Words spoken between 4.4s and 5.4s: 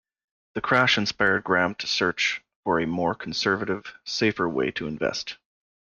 way to invest.